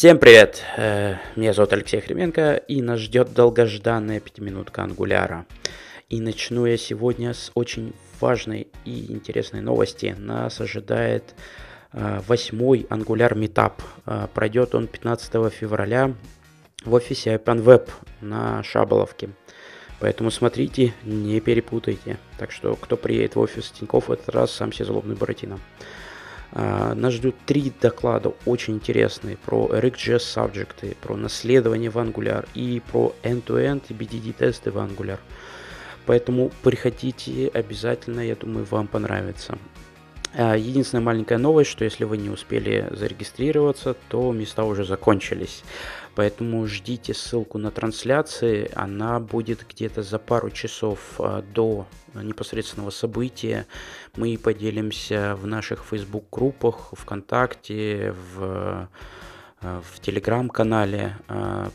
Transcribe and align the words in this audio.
Всем 0.00 0.18
привет! 0.18 0.62
Э, 0.78 1.16
меня 1.36 1.52
зовут 1.52 1.74
Алексей 1.74 2.00
Хременко, 2.00 2.54
и 2.54 2.80
нас 2.80 3.00
ждет 3.00 3.34
долгожданная 3.34 4.18
пятиминутка 4.18 4.82
ангуляра. 4.82 5.44
И 6.08 6.22
начну 6.22 6.64
я 6.64 6.78
сегодня 6.78 7.34
с 7.34 7.50
очень 7.52 7.92
важной 8.18 8.68
и 8.86 9.12
интересной 9.12 9.60
новости. 9.60 10.16
Нас 10.18 10.58
ожидает 10.58 11.34
э, 11.92 12.20
восьмой 12.26 12.86
ангуляр 12.88 13.34
метап. 13.34 13.82
Э, 14.06 14.26
пройдет 14.32 14.74
он 14.74 14.86
15 14.86 15.52
февраля 15.52 16.14
в 16.82 16.94
офисе 16.94 17.34
OpenWeb 17.34 17.90
на 18.22 18.62
Шаболовке. 18.62 19.28
Поэтому 19.98 20.30
смотрите, 20.30 20.94
не 21.04 21.40
перепутайте. 21.40 22.16
Так 22.38 22.52
что, 22.52 22.74
кто 22.74 22.96
приедет 22.96 23.34
в 23.34 23.40
офис 23.40 23.70
Тинькофф 23.70 24.08
в 24.08 24.12
этот 24.12 24.30
раз, 24.30 24.50
сам 24.50 24.72
себе 24.72 24.86
злобный 24.86 25.14
Буратино. 25.14 25.58
Нас 26.52 27.12
ждут 27.14 27.36
три 27.46 27.72
доклада 27.80 28.32
очень 28.44 28.74
интересные 28.74 29.36
про 29.36 29.68
RxJS 29.68 30.18
Subject, 30.18 30.96
про 31.00 31.16
наследование 31.16 31.90
в 31.90 31.98
Angular 31.98 32.48
и 32.54 32.82
про 32.90 33.14
end-to-end 33.22 33.82
и 33.88 33.94
BDD 33.94 34.32
тесты 34.32 34.70
в 34.70 34.76
Angular. 34.76 35.18
Поэтому 36.06 36.50
приходите 36.62 37.48
обязательно, 37.48 38.20
я 38.20 38.34
думаю, 38.34 38.66
вам 38.68 38.88
понравится. 38.88 39.58
А, 40.32 40.54
единственная 40.56 41.02
маленькая 41.02 41.38
новость, 41.38 41.70
что 41.70 41.84
если 41.84 42.04
вы 42.04 42.16
не 42.16 42.30
успели 42.30 42.86
зарегистрироваться, 42.90 43.94
то 44.08 44.32
места 44.32 44.64
уже 44.64 44.84
закончились. 44.84 45.64
Поэтому 46.14 46.66
ждите 46.66 47.14
ссылку 47.14 47.58
на 47.58 47.70
трансляции. 47.70 48.70
Она 48.74 49.18
будет 49.18 49.66
где-то 49.68 50.02
за 50.02 50.18
пару 50.18 50.50
часов 50.50 51.00
а, 51.18 51.42
до 51.42 51.86
непосредственного 52.14 52.90
события. 52.90 53.66
Мы 54.16 54.38
поделимся 54.38 55.36
в 55.36 55.46
наших 55.46 55.84
Facebook-группах, 55.84 56.92
ВКонтакте, 56.92 58.14
в, 58.34 58.88
а, 59.60 59.82
в 59.82 60.00
Телеграм-канале. 60.00 61.16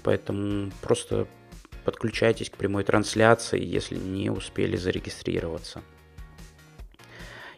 Поэтому 0.03 0.71
просто 0.81 1.27
подключайтесь 1.83 2.49
к 2.49 2.57
прямой 2.57 2.83
трансляции, 2.83 3.63
если 3.63 3.95
не 3.95 4.29
успели 4.29 4.77
зарегистрироваться. 4.77 5.81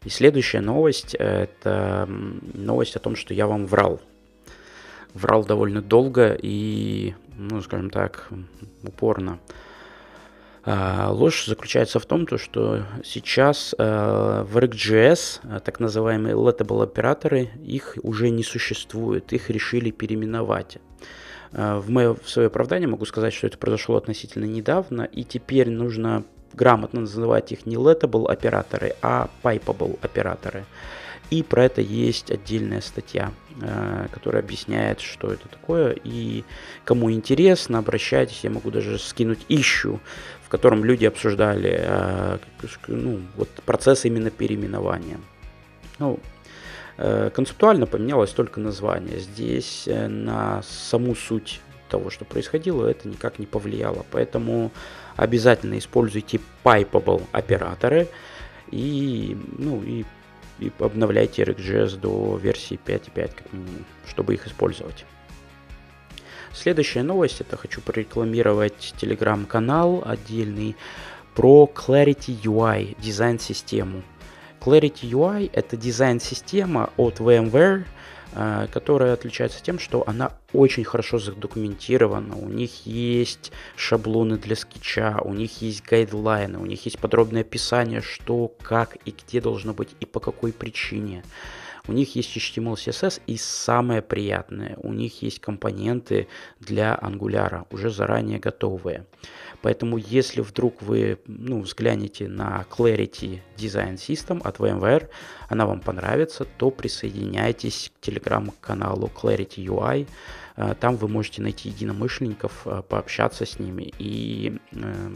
И 0.04 0.10
следующая 0.10 0.62
новость– 0.62 1.16
это 1.20 2.08
новость 2.08 2.96
о 2.96 3.00
том, 3.00 3.16
что 3.16 3.34
я 3.34 3.48
вам 3.48 3.66
врал. 3.66 4.00
Врал 5.14 5.44
довольно 5.44 5.82
долго 5.82 6.38
и, 6.40 7.16
ну, 7.36 7.62
скажем 7.62 7.90
так, 7.90 8.30
упорно. 8.84 9.40
А, 10.70 11.12
ложь 11.12 11.46
заключается 11.46 11.98
в 11.98 12.06
том, 12.06 12.26
то, 12.26 12.38
что 12.38 12.84
сейчас 13.02 13.74
э, 13.78 14.46
в 14.46 14.58
RxJS 14.58 15.40
э, 15.44 15.60
так 15.64 15.80
называемые 15.80 16.36
lettable 16.36 16.84
операторы, 16.84 17.50
их 17.64 17.98
уже 18.04 18.30
не 18.30 18.44
существует, 18.44 19.32
их 19.32 19.50
решили 19.50 19.92
переименовать. 19.92 20.80
Э, 21.54 21.78
в 21.78 21.90
мое 21.90 22.16
в 22.16 22.30
свое 22.30 22.48
оправдание 22.48 22.90
могу 22.90 23.06
сказать, 23.06 23.34
что 23.34 23.48
это 23.48 23.58
произошло 23.58 23.96
относительно 23.96 24.44
недавно, 24.44 25.04
и 25.04 25.24
теперь 25.24 25.70
нужно 25.70 26.26
грамотно 26.54 27.02
называть 27.02 27.52
их 27.52 27.66
не 27.66 27.76
lettable 27.76 28.28
операторы, 28.28 28.96
а 29.02 29.30
pipeable 29.44 30.00
операторы. 30.02 30.66
И 31.30 31.44
про 31.44 31.66
это 31.66 31.82
есть 31.82 32.32
отдельная 32.32 32.80
статья, 32.80 33.34
э, 33.62 34.08
которая 34.12 34.42
объясняет, 34.42 35.02
что 35.02 35.32
это 35.32 35.50
такое. 35.50 35.96
И 36.04 36.46
кому 36.86 37.12
интересно, 37.12 37.80
обращайтесь, 37.80 38.44
я 38.44 38.50
могу 38.50 38.72
даже 38.72 38.98
скинуть 38.98 39.46
ищу, 39.50 40.00
в 40.42 40.50
котором 40.50 40.86
люди 40.86 41.06
обсуждали 41.06 41.76
э, 41.80 42.38
ну, 42.88 43.20
вот 43.36 43.50
процесс 43.66 44.06
именно 44.06 44.30
переименования. 44.30 45.20
Ну, 46.00 46.20
э, 46.98 47.30
концептуально 47.36 47.88
поменялось 47.88 48.32
только 48.32 48.62
название. 48.62 49.20
Здесь 49.20 49.84
на 49.86 50.64
саму 50.64 51.14
суть 51.14 51.60
того, 51.88 52.10
что 52.10 52.26
происходило, 52.26 52.88
это 52.88 53.08
никак 53.08 53.40
не 53.40 53.46
повлияло. 53.46 54.06
Поэтому 54.12 54.72
обязательно 55.16 55.78
используйте 55.78 56.40
pipeable 56.64 57.24
операторы 57.32 58.08
и, 58.72 59.38
ну, 59.58 59.82
и, 59.84 60.06
и 60.60 60.72
обновляйте 60.80 61.44
RxJS 61.44 61.98
до 62.00 62.38
версии 62.38 62.80
5.5 62.86 63.32
как 63.36 63.54
минимум, 63.54 63.86
чтобы 64.08 64.34
их 64.34 64.48
использовать. 64.48 65.06
Следующая 66.54 67.04
новость, 67.04 67.42
это 67.42 67.56
хочу 67.56 67.82
прорекламировать 67.82 68.96
телеграм-канал 68.98 70.04
отдельный 70.06 70.76
про 71.36 71.72
Clarity 71.72 72.42
UI, 72.42 72.98
дизайн-систему. 73.00 74.02
Clarity 74.60 75.04
UI 75.12 75.52
это 75.54 75.78
дизайн-система 75.78 76.90
от 76.98 77.20
VMware, 77.20 77.86
которая 78.72 79.14
отличается 79.14 79.64
тем, 79.64 79.80
что 79.80 80.04
она 80.08 80.34
очень 80.54 80.84
хорошо 80.84 81.18
задокументирована, 81.18 82.36
у 82.36 82.50
них 82.50 82.86
есть 82.86 83.52
шаблоны 83.76 84.38
для 84.38 84.56
скетча, 84.56 85.20
у 85.24 85.34
них 85.34 85.62
есть 85.62 85.84
гайдлайны, 85.84 86.60
у 86.60 86.66
них 86.66 86.86
есть 86.86 87.00
подробное 87.00 87.42
описание, 87.42 88.02
что, 88.02 88.52
как 88.62 88.98
и 89.06 89.12
где 89.12 89.42
должно 89.42 89.74
быть 89.74 89.90
и 90.00 90.06
по 90.06 90.20
какой 90.20 90.54
причине. 90.54 91.24
У 91.88 91.94
них 91.94 92.16
есть 92.16 92.36
HTML, 92.36 92.74
CSS 92.74 93.22
и 93.28 93.38
самое 93.38 94.02
приятное, 94.02 94.78
у 94.84 94.92
них 94.92 95.22
есть 95.22 95.40
компоненты 95.40 96.28
для 96.60 97.00
Angular, 97.02 97.66
уже 97.72 97.90
заранее 97.90 98.40
готовые. 98.40 99.06
Поэтому 99.62 99.98
если 99.98 100.42
вдруг 100.42 100.82
вы 100.82 101.20
ну, 101.26 101.62
взглянете 101.62 102.28
на 102.28 102.66
Clarity 102.70 103.42
Design 103.56 103.96
System 103.96 104.42
от 104.44 104.58
VMware, 104.58 105.10
она 105.50 105.66
вам 105.66 105.80
понравится, 105.80 106.46
то 106.46 106.72
присоединяйтесь 106.72 107.92
к 107.96 108.06
телеграм-каналу 108.06 109.10
Clarity 109.14 109.66
UI. 109.66 110.08
Э, 110.58 110.76
там 110.80 110.98
вы 110.98 111.08
можете 111.08 111.42
найти 111.42 111.70
единомышленников, 111.70 112.64
э, 112.66 112.84
пообщаться 112.88 113.46
с 113.46 113.60
ними 113.60 113.94
и 113.98 114.60
э, 114.74 115.12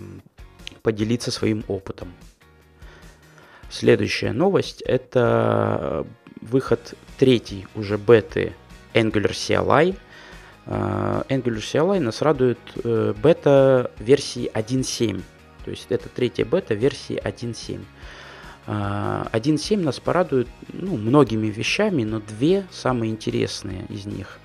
поделиться 0.81 1.31
своим 1.31 1.63
опытом. 1.67 2.13
Следующая 3.69 4.33
новость– 4.33 4.81
это 4.85 6.05
выход 6.41 6.95
третьей 7.17 7.67
уже 7.75 7.97
беты 7.97 8.53
Angular 8.93 9.31
CLI– 9.31 9.95
а, 10.65 11.25
Angular 11.27 11.57
CLI 11.57 11.99
нас 11.99 12.21
радует 12.21 12.59
э, 12.83 13.13
бета 13.21 13.91
версии 13.99 14.49
1.7. 14.53 15.21
То 15.65 15.71
есть 15.71 15.87
это 15.89 16.09
третья 16.09 16.45
бета 16.45 16.73
версии 16.73 17.21
1.7. 17.21 17.81
1.7 18.67 19.77
нас 19.81 19.99
порадует 19.99 20.47
ну, 20.71 20.95
многими 20.95 21.47
вещами, 21.47 22.03
но 22.03 22.19
две 22.19 22.65
самые 22.71 23.11
интересные 23.11 23.85
из 23.89 24.05
них. 24.05 24.39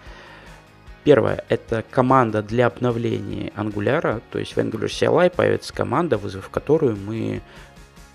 Первое– 1.05 1.45
это 1.49 1.85
команда 1.91 2.43
для 2.43 2.67
обновления 2.67 3.53
Angular, 3.57 4.23
то 4.31 4.39
есть 4.39 4.57
в 4.57 4.59
Angular 4.59 4.87
CLI 4.87 5.31
появится 5.31 5.73
команда, 5.73 6.17
вызвав 6.17 6.49
которую 6.49 6.97
мы 6.97 7.43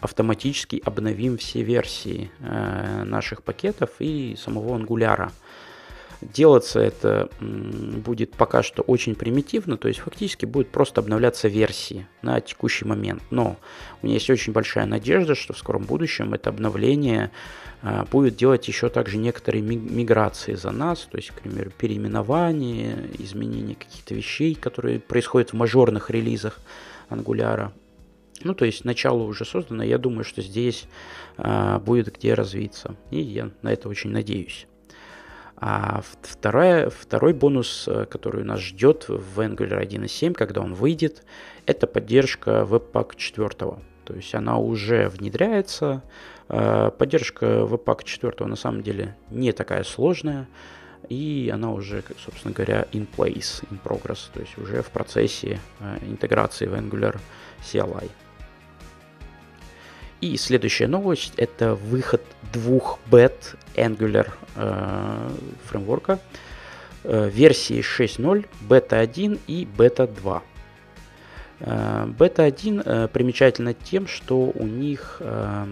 автоматически 0.01 0.81
обновим 0.83 1.37
все 1.37 1.61
версии 1.61 2.31
э, 2.39 3.03
наших 3.05 3.43
пакетов 3.43 3.91
и 3.99 4.35
самого 4.35 4.77
Angular. 4.77 5.31
Делаться 6.21 6.79
это 6.79 7.29
будет 7.39 8.31
пока 8.31 8.61
что 8.61 8.83
очень 8.83 9.15
примитивно, 9.15 9.75
то 9.77 9.87
есть 9.87 10.01
фактически 10.01 10.45
будет 10.45 10.69
просто 10.69 11.01
обновляться 11.01 11.47
версии 11.47 12.07
на 12.21 12.41
текущий 12.41 12.85
момент. 12.85 13.23
Но 13.31 13.57
у 14.01 14.05
меня 14.05 14.15
есть 14.15 14.29
очень 14.29 14.53
большая 14.53 14.85
надежда, 14.85 15.33
что 15.33 15.53
в 15.53 15.57
скором 15.57 15.83
будущем 15.83 16.35
это 16.35 16.51
обновление 16.51 17.31
а, 17.81 18.05
будет 18.05 18.35
делать 18.35 18.67
еще 18.67 18.89
также 18.89 19.17
некоторые 19.17 19.63
миграции 19.63 20.53
за 20.53 20.69
нас, 20.69 21.07
то 21.11 21.17
есть, 21.17 21.31
к 21.31 21.41
примеру, 21.41 21.71
переименование, 21.75 23.09
изменение 23.17 23.75
каких-то 23.75 24.13
вещей, 24.13 24.53
которые 24.53 24.99
происходят 24.99 25.51
в 25.51 25.53
мажорных 25.53 26.11
релизах 26.11 26.59
Angular. 27.09 27.71
Ну, 28.43 28.53
то 28.53 28.65
есть 28.65 28.85
начало 28.85 29.23
уже 29.23 29.45
создано, 29.45 29.83
я 29.83 29.97
думаю, 29.97 30.23
что 30.23 30.41
здесь 30.41 30.87
а, 31.37 31.79
будет 31.79 32.13
где 32.13 32.33
развиться. 32.33 32.95
И 33.09 33.19
я 33.19 33.51
на 33.61 33.71
это 33.71 33.89
очень 33.89 34.11
надеюсь. 34.11 34.67
А 35.63 36.01
вторая, 36.23 36.89
второй 36.89 37.33
бонус, 37.33 37.87
э, 37.87 38.05
который 38.07 38.43
нас 38.43 38.59
ждет 38.59 39.05
в 39.07 39.39
Angular 39.39 39.79
1.7, 39.79 40.33
когда 40.33 40.59
он 40.59 40.73
выйдет, 40.73 41.23
это 41.67 41.85
поддержка 41.85 42.65
Webpack 42.67 43.15
4. 43.15 43.49
То 44.05 44.15
есть 44.15 44.33
она 44.33 44.57
уже 44.57 45.07
внедряется. 45.07 46.01
Э, 46.49 46.89
поддержка 46.97 47.45
Webpack 47.45 48.05
4 48.05 48.47
на 48.47 48.55
самом 48.55 48.81
деле 48.81 49.15
не 49.29 49.51
такая 49.51 49.83
сложная. 49.83 50.47
И 51.09 51.51
она 51.53 51.71
уже, 51.71 52.03
собственно 52.17 52.55
говоря, 52.55 52.87
in 52.91 53.07
place, 53.07 53.63
in 53.69 53.79
progress, 53.83 54.31
то 54.33 54.39
есть 54.39 54.57
уже 54.57 54.81
в 54.81 54.89
процессе 54.89 55.59
э, 55.79 55.97
интеграции 56.07 56.65
в 56.65 56.73
Angular 56.73 57.19
CLI. 57.61 58.09
И 60.21 60.37
следующая 60.37 60.87
новость– 60.87 61.33
это 61.37 61.73
выход 61.73 62.21
двух 62.53 62.99
бет 63.11 63.55
Angular 63.75 64.29
э, 64.55 65.29
фреймворка 65.65 66.19
э, 67.03 67.29
версии 67.29 67.79
6.0, 67.79 68.45
бета 68.61 68.99
1 68.99 69.39
и 69.47 69.65
бета 69.65 70.05
2. 70.05 70.43
Э, 71.61 72.05
бета 72.05 72.43
1 72.43 72.81
э, 72.85 73.07
примечательна 73.07 73.73
тем, 73.73 74.05
что 74.05 74.51
у 74.53 74.67
них 74.67 75.17
э, 75.21 75.65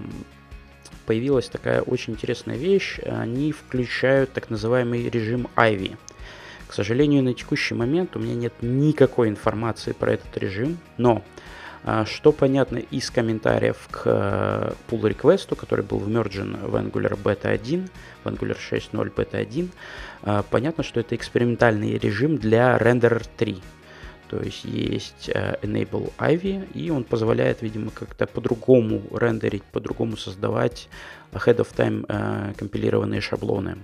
появилась 1.06 1.48
такая 1.48 1.84
очень 1.84 2.14
интересная 2.14 2.58
вещь. 2.58 3.00
Они 3.06 3.52
включают 3.52 4.34
так 4.34 4.50
называемый 4.50 5.10
режим 5.10 5.48
Ivy. 5.56 5.96
К 6.68 6.74
сожалению, 6.74 7.24
на 7.24 7.36
текущий 7.36 7.76
момент 7.76 8.16
у 8.16 8.20
меня 8.20 8.34
нет 8.34 8.54
никакой 8.62 9.30
информации 9.30 9.92
про 9.92 10.14
этот 10.14 10.36
режим, 10.38 10.80
но 10.98 11.24
что 12.06 12.32
понятно 12.32 12.78
из 12.78 13.10
комментариев 13.10 13.88
к 13.90 14.02
э, 14.06 14.74
pull 14.90 15.02
request, 15.02 15.56
который 15.56 15.84
был 15.84 16.00
вмержен 16.00 16.58
в 16.58 16.76
Angular 16.76 17.18
Beta 17.22 17.48
1, 17.48 17.90
в 18.24 18.28
Angular 18.28 18.58
6.0 18.58 19.14
Beta 19.14 19.38
1, 19.38 19.72
а, 20.24 20.44
понятно, 20.44 20.84
что 20.84 21.00
это 21.00 21.16
экспериментальный 21.16 21.98
режим 21.98 22.38
для 22.38 22.78
Renderer 22.78 23.26
3. 23.38 23.62
То 24.30 24.40
есть 24.42 24.66
есть 24.66 25.30
э, 25.34 25.56
Enable 25.62 26.12
Ivy, 26.20 26.72
и 26.74 26.92
он 26.92 27.04
позволяет, 27.04 27.62
видимо, 27.62 27.92
как-то 27.92 28.28
по-другому 28.28 29.02
рендерить, 29.12 29.64
по-другому 29.64 30.18
создавать 30.18 30.90
ahead 31.32 31.58
of 31.58 31.74
time 31.76 32.06
э, 32.08 32.54
компилированные 32.58 33.22
шаблоны. 33.22 33.78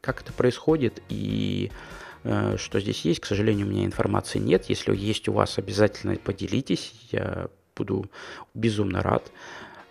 Как 0.00 0.22
это 0.22 0.32
происходит 0.32 1.02
и 1.10 1.70
Э, 1.70 1.74
что 2.22 2.80
здесь 2.80 3.04
есть. 3.04 3.20
К 3.20 3.26
сожалению, 3.26 3.66
у 3.66 3.70
меня 3.70 3.84
информации 3.84 4.38
нет. 4.38 4.66
Если 4.68 4.94
есть 4.94 5.28
у 5.28 5.32
вас, 5.32 5.58
обязательно 5.58 6.16
поделитесь. 6.16 6.92
Я 7.12 7.48
буду 7.74 8.10
безумно 8.54 9.02
рад. 9.02 9.32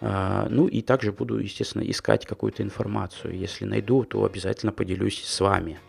Э, 0.01 0.47
ну 0.49 0.67
и 0.67 0.81
также 0.81 1.11
буду, 1.11 1.39
естественно, 1.39 1.81
искать 1.83 2.25
какую-то 2.25 2.63
информацию. 2.63 3.37
Если 3.37 3.65
найду, 3.65 4.03
то 4.03 4.23
обязательно 4.23 4.71
поделюсь 4.71 5.23
с 5.23 5.39
вами. 5.39 5.79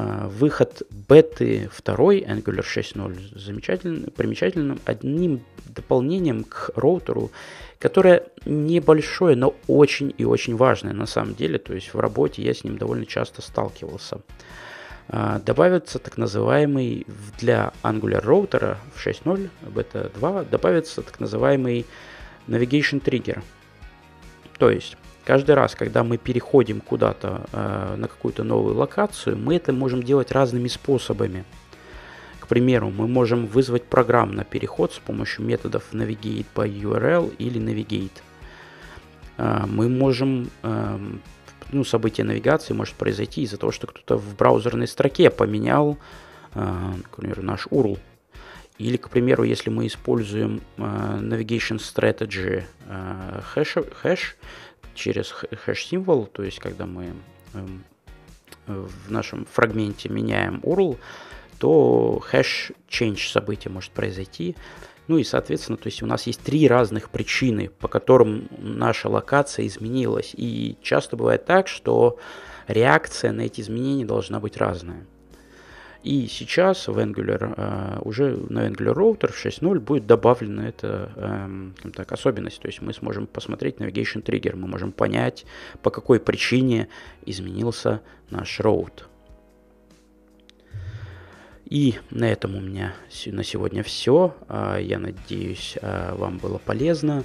Э, 0.00 0.28
выход 0.28 0.82
беты 1.08 1.68
2 1.84 1.94
Angular 1.94 2.64
6.0 2.64 3.38
замечательным, 3.38 4.10
примечательным 4.10 4.80
одним 4.84 5.42
дополнением 5.66 6.44
к 6.44 6.70
роутеру 6.74 7.30
которое 7.78 8.24
небольшое, 8.44 9.36
но 9.36 9.54
очень 9.66 10.14
и 10.18 10.24
очень 10.24 10.54
важное 10.54 10.92
на 10.92 11.06
самом 11.06 11.34
деле. 11.34 11.58
То 11.58 11.72
есть 11.72 11.94
в 11.94 11.98
работе 11.98 12.42
я 12.42 12.52
с 12.52 12.62
ним 12.62 12.76
довольно 12.76 13.06
часто 13.06 13.40
сталкивался. 13.40 14.20
А, 15.08 15.38
добавится 15.38 15.98
так 15.98 16.18
называемый 16.18 17.06
для 17.38 17.72
Angular 17.82 18.20
роутера 18.20 18.76
в 18.94 19.06
6.0, 19.06 19.48
Beta 19.62 20.12
2, 20.14 20.44
добавится 20.44 21.00
так 21.00 21.20
называемый 21.20 21.86
Navigation 22.48 23.02
Trigger. 23.02 23.42
То 24.58 24.70
есть 24.70 24.98
каждый 25.24 25.54
раз, 25.54 25.74
когда 25.74 26.04
мы 26.04 26.16
переходим 26.18 26.80
куда-то 26.80 27.46
э, 27.52 27.94
на 27.96 28.08
какую-то 28.08 28.44
новую 28.44 28.76
локацию, 28.76 29.36
мы 29.36 29.56
это 29.56 29.72
можем 29.72 30.02
делать 30.02 30.32
разными 30.32 30.68
способами 30.68 31.44
примеру, 32.50 32.90
мы 32.90 33.06
можем 33.06 33.46
вызвать 33.46 33.84
программный 33.84 34.44
переход 34.44 34.92
с 34.92 34.98
помощью 34.98 35.44
методов 35.44 35.84
navigate 35.92 36.46
by 36.52 36.68
URL 36.68 37.32
или 37.38 37.60
navigate. 37.60 38.22
А, 39.38 39.66
мы 39.68 39.88
можем, 39.88 40.50
эм, 40.64 41.22
ну, 41.70 41.84
событие 41.84 42.26
навигации 42.26 42.74
может 42.74 42.96
произойти 42.96 43.42
из-за 43.42 43.56
того, 43.56 43.70
что 43.70 43.86
кто-то 43.86 44.16
в 44.16 44.36
браузерной 44.36 44.88
строке 44.88 45.30
поменял, 45.30 45.96
а, 46.52 46.92
например, 46.96 47.40
наш 47.42 47.68
URL. 47.68 48.00
Или, 48.78 48.96
к 48.96 49.10
примеру, 49.10 49.44
если 49.44 49.70
мы 49.70 49.86
используем 49.86 50.60
а, 50.76 51.20
navigation 51.20 51.78
strategy 51.78 52.64
хэш, 53.54 53.76
хэш 54.02 54.36
через 54.94 55.30
хэш-символ, 55.32 56.26
то 56.26 56.42
есть 56.42 56.58
когда 56.58 56.86
мы 56.86 57.14
эм, 57.54 57.84
в 58.66 59.10
нашем 59.10 59.46
фрагменте 59.46 60.08
меняем 60.08 60.60
URL, 60.62 60.98
то 61.58 62.18
hash 62.20 62.72
change 62.88 63.30
события 63.30 63.68
может 63.68 63.92
произойти. 63.92 64.56
Ну 65.08 65.18
и, 65.18 65.24
соответственно, 65.24 65.76
то 65.76 65.88
есть 65.88 66.02
у 66.02 66.06
нас 66.06 66.26
есть 66.26 66.40
три 66.40 66.68
разных 66.68 67.10
причины, 67.10 67.68
по 67.68 67.88
которым 67.88 68.48
наша 68.58 69.08
локация 69.08 69.66
изменилась. 69.66 70.32
И 70.36 70.78
часто 70.82 71.16
бывает 71.16 71.46
так, 71.46 71.66
что 71.68 72.18
реакция 72.68 73.32
на 73.32 73.42
эти 73.42 73.60
изменения 73.60 74.04
должна 74.04 74.38
быть 74.38 74.56
разная. 74.56 75.06
И 76.02 76.26
сейчас 76.28 76.88
в 76.88 76.98
Angular, 76.98 77.54
uh, 77.54 78.02
уже 78.02 78.34
на 78.48 78.66
Angular 78.66 78.94
Router 78.94 79.32
в 79.32 79.44
6.0 79.44 79.80
будет 79.80 80.06
добавлена 80.06 80.68
эта 80.68 81.12
uh, 81.14 81.92
так, 81.92 82.10
особенность. 82.12 82.60
То 82.60 82.68
есть 82.68 82.80
мы 82.80 82.94
сможем 82.94 83.26
посмотреть 83.26 83.76
Navigation 83.76 84.22
Trigger, 84.22 84.56
мы 84.56 84.66
можем 84.66 84.92
понять, 84.92 85.44
по 85.82 85.90
какой 85.90 86.18
причине 86.18 86.88
изменился 87.26 88.00
наш 88.30 88.60
роут. 88.60 89.10
И 91.66 91.96
на 92.10 92.24
этом 92.24 92.56
у 92.56 92.60
меня 92.60 92.94
на 93.26 93.44
сегодня 93.44 93.82
все. 93.84 94.34
А, 94.48 94.78
я 94.78 94.98
надеюсь, 94.98 95.76
а, 95.80 96.16
вам 96.16 96.38
было 96.38 96.58
полезно. 96.58 97.22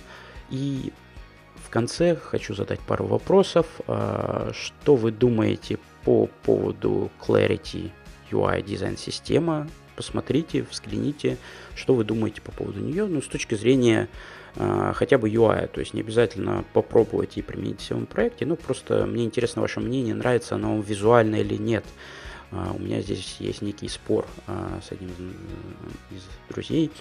И 0.52 0.94
в 1.56 1.70
конце 1.72 2.16
хочу 2.16 2.54
задать 2.54 2.80
пару 2.82 3.08
вопросов. 3.08 3.66
Что 3.88 4.96
вы 4.96 5.12
думаете 5.12 5.80
по 6.04 6.28
поводу 6.44 7.10
Clarity 7.20 7.90
UI 8.32 8.62
дизайн 8.62 8.98
система? 8.98 9.68
Посмотрите, 9.96 10.66
взгляните, 10.70 11.38
что 11.76 11.94
вы 11.96 12.04
думаете 12.04 12.42
по 12.42 12.52
поводу 12.52 12.80
нее, 12.80 13.06
ну, 13.06 13.22
с 13.22 13.28
точки 13.28 13.56
зрения 13.56 14.10
хотя 14.58 15.18
бы 15.18 15.30
UI, 15.30 15.68
то 15.68 15.82
есть 15.82 15.94
не 15.94 16.00
обязательно 16.00 16.64
попробовать 16.72 17.38
и 17.38 17.42
применить 17.42 17.82
в 17.82 17.84
своем 17.84 18.06
проекте, 18.06 18.46
но 18.46 18.56
просто 18.56 19.06
мне 19.06 19.26
интересно 19.26 19.62
ваше 19.62 19.82
мнение, 19.82 20.16
нравится 20.16 20.56
оно 20.56 20.80
визуально 20.80 21.36
или 21.36 21.56
нет. 21.56 21.84
А, 22.52 22.74
у 22.74 22.80
меня 22.80 23.02
здесь 23.02 23.38
есть 23.40 23.62
некий 23.62 23.90
спор 23.90 24.26
а, 24.48 24.80
с 24.82 24.92
одним 24.92 25.10
из 26.12 26.22
друзей 26.50 26.92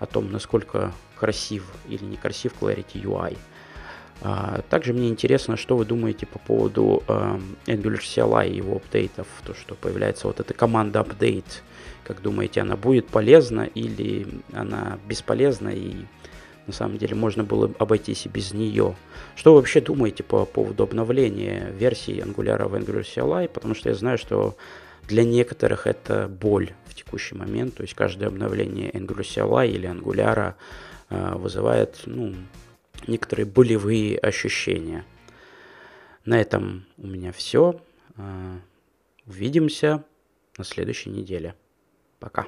о 0.00 0.06
том, 0.06 0.32
насколько 0.32 0.92
красив 1.14 1.64
или 1.88 2.04
некрасив 2.04 2.52
Clarity 2.60 3.02
UI. 3.02 3.36
Также 4.70 4.92
мне 4.92 5.08
интересно, 5.08 5.56
что 5.56 5.76
вы 5.76 5.84
думаете 5.84 6.26
по 6.26 6.38
поводу 6.38 7.02
Angular 7.06 8.00
CLI 8.00 8.48
и 8.48 8.56
его 8.56 8.76
апдейтов, 8.76 9.26
то, 9.44 9.54
что 9.54 9.74
появляется 9.74 10.26
вот 10.26 10.40
эта 10.40 10.54
команда 10.54 11.00
update. 11.00 11.62
Как 12.04 12.22
думаете, 12.22 12.60
она 12.60 12.76
будет 12.76 13.08
полезна 13.08 13.62
или 13.62 14.26
она 14.52 14.98
бесполезна 15.06 15.68
и 15.70 16.04
на 16.66 16.72
самом 16.72 16.96
деле 16.96 17.14
можно 17.14 17.44
было 17.44 17.70
обойтись 17.78 18.26
и 18.26 18.28
без 18.28 18.52
нее. 18.52 18.94
Что 19.36 19.52
вы 19.52 19.60
вообще 19.60 19.80
думаете 19.80 20.22
по 20.22 20.44
поводу 20.46 20.84
обновления 20.84 21.70
версии 21.70 22.22
Angular 22.22 22.66
в 22.68 22.74
Angular 22.74 23.02
CLI? 23.02 23.48
Потому 23.48 23.74
что 23.74 23.90
я 23.90 23.94
знаю, 23.94 24.16
что 24.16 24.56
для 25.06 25.24
некоторых 25.24 25.86
это 25.86 26.28
боль 26.28 26.72
в 26.86 26.94
текущий 26.94 27.34
момент, 27.34 27.74
то 27.74 27.82
есть 27.82 27.94
каждое 27.94 28.28
обновление 28.28 28.90
Angular 28.90 29.20
CLI 29.20 29.68
или 29.68 29.88
Angular 29.88 30.54
э, 31.10 31.34
вызывает 31.36 32.00
ну, 32.06 32.34
некоторые 33.06 33.46
болевые 33.46 34.18
ощущения. 34.18 35.04
На 36.24 36.40
этом 36.40 36.86
у 36.96 37.06
меня 37.06 37.32
все. 37.32 37.80
Э, 38.16 38.58
увидимся 39.26 40.04
на 40.56 40.64
следующей 40.64 41.10
неделе. 41.10 41.54
Пока. 42.18 42.46